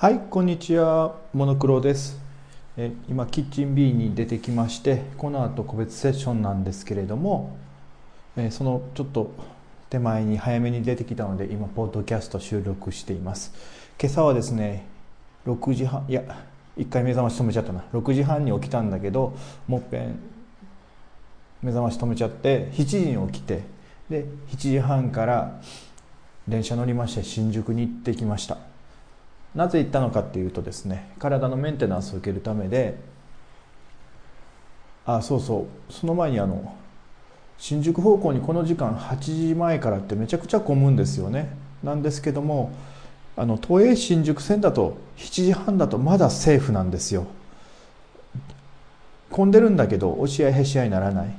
[0.00, 1.16] はいこんにちは。
[1.34, 2.20] モノクロです。
[2.76, 7.58] え今キッチン B に出てきましてこの後個別セッションなんですけれども
[8.36, 9.32] えそのちょっと
[9.90, 13.52] 手前に早めに出てきたので今ポッドキャスト収録しています。
[14.00, 14.86] 今朝はですね
[15.48, 16.22] 6時半いや
[16.76, 17.82] 1回目覚まし止めちゃったな。
[17.92, 19.36] 6時半に起きたんだけど
[19.66, 20.20] もっぺん
[21.60, 23.64] 目覚まし止めちゃって7時に起きて
[24.08, 25.60] で7時半から
[26.46, 28.77] 電車乗りまして新宿に行ってきました。
[29.58, 32.96] なぜ行ったのかっていうとですね体のメンテナンスを受けるためで
[35.04, 36.76] あそうそうその前にあの
[37.58, 41.56] 新宿方向にこの時間8時前からってめちゃくちゃ混むんですよね。
[41.82, 42.70] なんですけども
[43.36, 47.26] あの都営新宿線だと7時半だとまだセーフなんですよ。
[49.32, 51.34] 混んでるんだけど押し合いへし合いにならない。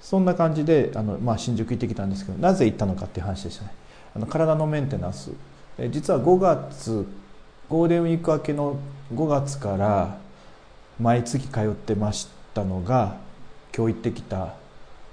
[0.00, 3.72] そんな感じであの、まあ、新宿行ってきたんですけどなぜ行ったのかっていう話でしたね。
[4.16, 5.30] あの体のメンテナンス。
[5.78, 7.06] 実は5月
[7.68, 8.78] ゴールデンウィーク明けの
[9.12, 10.18] 5月から
[11.00, 13.16] 毎月通ってましたのが
[13.76, 14.54] 今日行ってきた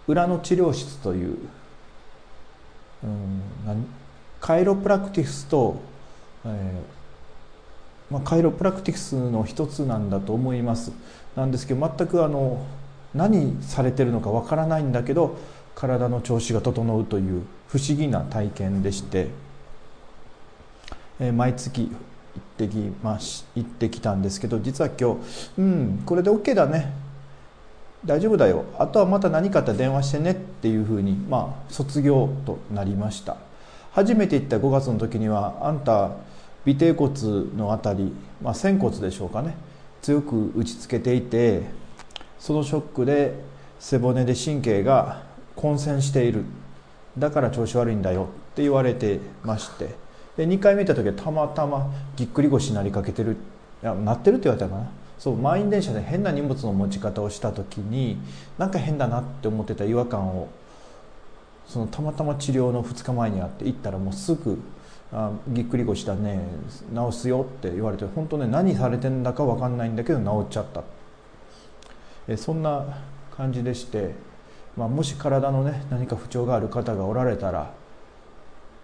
[0.08, 1.38] 裏の治療室という、
[3.04, 3.42] うん、
[4.40, 5.82] カイロプラクティスと、
[6.46, 10.92] えーまあ、カイロプラクティスの一つなんだと思います
[11.36, 12.64] なんですけど全くあの
[13.16, 15.38] 何されてるのかわからないんだけど
[15.74, 19.51] 体の調子が整うという不思議な体験でして。
[21.22, 25.20] え毎月行ってきまし行ってきたんですけど実は今日
[25.58, 26.94] うんこれで OK だね。
[28.04, 28.66] 大丈夫だよ。
[28.80, 33.38] あとはまた何かあったら電話してねっていうふうにまあ卒業となりました。
[33.92, 36.12] 初めて行った5月の時にはあんた
[36.66, 37.14] 尾てい骨
[37.56, 39.56] のあたり、まあ、仙骨でしょうかね。
[40.02, 41.64] 強く打ちつけていて
[42.40, 43.36] そのショックで
[43.80, 45.22] 背骨で神経が
[45.56, 46.44] 混戦している。
[47.20, 50.01] だから調子悪いんだよって言われてまして。
[50.38, 53.34] で2回目行った時はたまたまぎっくり腰になりかけてる
[53.84, 54.90] いやなってるって言われたかな。
[55.20, 58.18] そう満員電車で変な荷物の持ち方をした時に
[58.58, 60.50] なんか変だなって思ってた違和感を
[61.68, 64.60] そのたまたま治療の2日前にあって行ったらもうすぐ
[65.14, 66.40] あぎっくり腰だね
[66.96, 70.84] 治すよって言われて本当ね何されてんだか分かんないんだけど治っちゃった。
[72.28, 72.86] えそんな
[73.38, 74.14] 感じでして、
[74.76, 77.72] まあ、もし体のね何か不調がある方がおられたら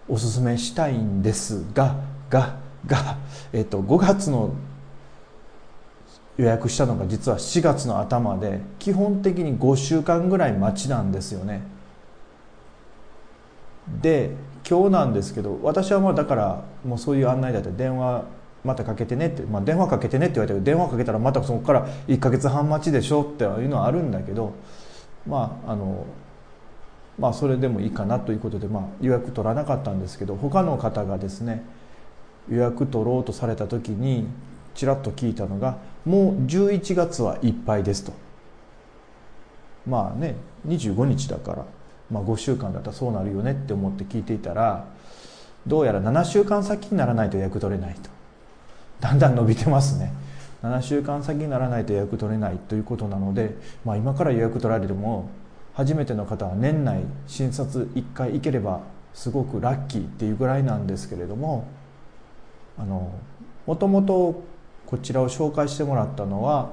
[0.08, 1.96] おすすめしたいんですが
[2.30, 3.18] がが、
[3.52, 4.54] えっと、5月の
[6.36, 11.62] 予約したのが実は4月の頭で基本的に5週間ぐらい待ちなんですよね。
[14.00, 14.30] で
[14.68, 18.24] 今日なんですけど私はまあだからもうそういう案内だって電話
[18.62, 24.52] またかけてねって、まあ、電話かけてねって言われたけど電話かけたらまたそこから1か月半待ちでしょっていうのはあるんだけど
[25.26, 26.04] まああの
[27.18, 31.64] まあ、それでもいいかなということで、まあ、予約取らなかったんですけど他の方がですね
[32.48, 34.26] 予約取ろうとされた時に
[34.74, 38.12] ちらっと聞いたのがもう11月はいっぱいですと。
[39.86, 40.36] まあね
[40.66, 41.66] 25日だから、
[42.10, 44.86] まあ、5週間だったらそうなるよねって思って聞いていたら
[45.66, 48.10] どうやら7週間先にならないと予約取れないと。
[49.00, 50.12] だんだん伸びてますね。
[50.62, 55.30] 7週間先にならないと予約取れないということなので、まあ、今から予約取られても
[55.78, 58.80] 初めての方は年内診察1回行ければ
[59.14, 61.68] すごくラッキーっていうぐらいなんですけれども
[62.76, 63.12] あの
[63.64, 64.42] もともと
[64.86, 66.72] こちらを紹介してもらったのは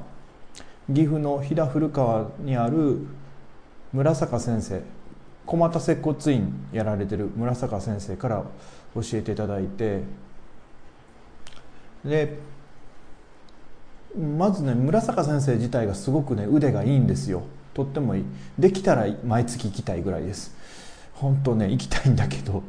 [0.87, 3.05] 岐阜の飛騨古川にある
[3.93, 4.81] 村坂先生
[5.45, 8.43] 小俣接骨院やられてる村坂先生から
[8.95, 10.01] 教えていただいて
[12.03, 12.39] で
[14.17, 17.43] まずね村坂先生自体がすごくね腕がいいんですよ。
[17.75, 18.23] とってもいい。
[18.57, 20.55] できたら毎月行きたいぐらいです。
[21.13, 22.63] 本当ね行きたいんだけど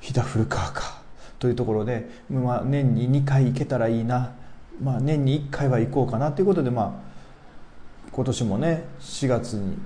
[0.00, 1.00] 飛騨古川か
[1.38, 4.34] というところで、まあ、年に2回行けたらいいな、
[4.82, 7.10] まあ、年に1回は行こうかなということでまあ
[8.12, 9.78] 今年もね4月に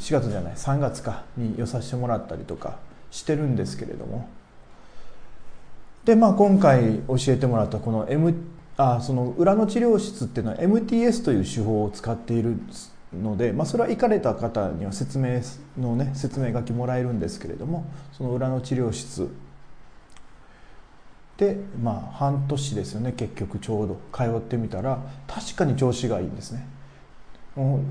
[0.00, 2.78] 4月じゃない3月かに寄させてもらったりとか
[3.10, 4.28] してるんですけれども。
[6.04, 8.34] でまあ今回教えてもらったこの M
[8.78, 12.56] あその裏の治療室っていうのは MTS という手法を使っている
[13.14, 15.40] ので、まあ、それは行かれた方には説明
[15.78, 19.28] のね説明書きもらえるんですけれどもその裏の治療室
[21.36, 24.00] でまあ半年ですよね結局ちょうど。
[24.12, 26.66] 通ってみたら確かに調子がいいんですね。
[27.56, 27.82] 今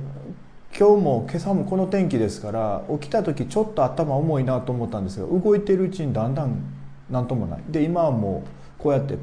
[0.71, 6.62] 日も今朝もこの天気ですから起きた時ちょっと頭重いなと思ったんですが動いているうちにだんだん
[7.10, 7.63] 何ともない。
[7.68, 9.18] で今はもうこうやって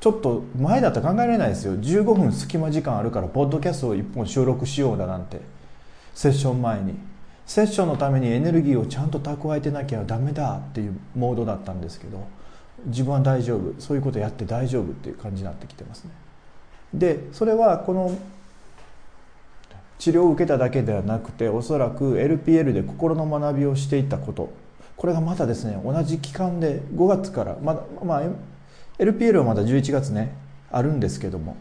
[0.00, 1.74] ちょっと前だったら考えられないですよ。
[1.74, 5.40] 15分隙間時間あるからポッドキャストを1本収録しようだなんて。
[6.14, 6.94] セッション前に。
[7.46, 12.26] セッションのためにエネルギーをちゃんと蓄えてなきゃダメだっていうモードだったんですけど
[12.86, 13.80] 自分は大丈夫。
[13.80, 16.10] そういうことやって大丈夫っていう感じになってきてますね。
[16.92, 18.16] でそれはこの
[19.98, 24.52] 治療を受けただけではなくておそらく LPL で心の学びをしていたこと。
[24.96, 28.22] これがまたですね同じ期間で5月からまだまあ
[28.98, 30.34] LPL はまだ11月ね
[30.70, 31.56] あるんですけども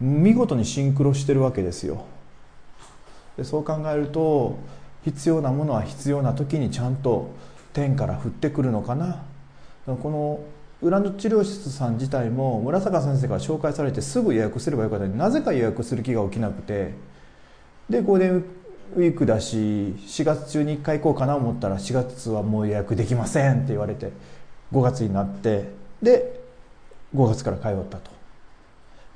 [0.00, 2.04] 見事にシンクロしてるわけですよ。
[3.36, 4.58] でそう考えると
[5.04, 7.30] 必要なものは必要な時にちゃんと
[7.72, 9.22] 天から降ってくるのかな。
[9.86, 10.40] この
[10.82, 16.92] 裏の治療室さん自体も村坂先生から紹介されてすぐ予約すればよかったのになぜか予約する気が起きなくて。
[17.88, 18.44] でゴールデン
[18.96, 24.12] ウィークだし4月中に1回行こうかな思ったら4月はもう予約できませんって言われて
[24.72, 26.40] 5月になってで
[27.14, 28.10] 5月から通ったと。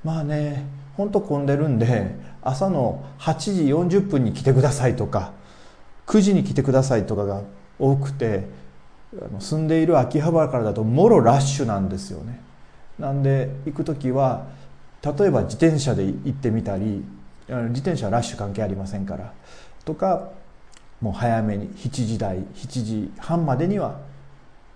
[0.04, 0.64] まあね
[0.96, 5.32] 本当混んでるんで朝の8時40分に来てくださいとか
[6.06, 7.42] 9時に来てくださいとかが
[7.78, 8.46] 多くて
[9.38, 12.40] 住んでいる秋葉原からだともろラッシュなんですよね。
[12.98, 14.46] なんで行く時は
[15.02, 17.04] 例えば自転車で行ってみたり
[17.48, 19.32] 自転車はラッシュ関係ありませんから
[19.84, 20.30] とか
[21.00, 24.00] もう早めに7時台7時半までには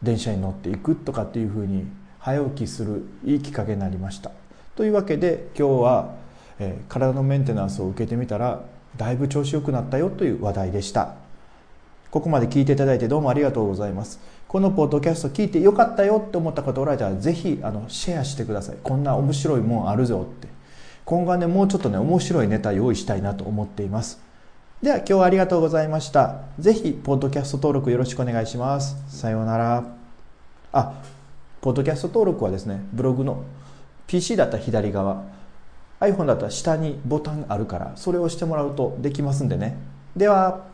[0.03, 1.87] 電車に乗っていくとかっていうふうに
[2.23, 4.31] 早起きするいいきっかけになりました。
[4.77, 6.15] というわけで今日は、
[6.61, 8.63] えー、体のメンテナンスを受けてみたら
[8.97, 11.15] だいぶ調子良くなったよという話題でした。
[12.13, 14.21] ここまで聞いていただいてどうもありがとうございます。
[14.47, 18.77] このポッドキャスト聞いてよかったよって思った方おられたらぜひあのシェアしてください。
[18.81, 20.47] こんな面白いもんあるぞって。
[21.05, 24.21] 今後はねもうちょっとね面白いネタ用意したいなと思っています。
[24.81, 26.43] では今日はありがとうございました。
[26.61, 28.95] ぜひポッドキャスト登録よろしくお願いします。
[29.09, 29.85] さようなら。
[30.73, 31.03] あ
[31.63, 33.45] ポッドキャスト登録はですねブログの
[34.09, 35.25] PC だったら左側
[36.01, 39.77] iPhone だったら下にボタンあるからそれを押してもらうとできますんでね。
[40.17, 40.72] では。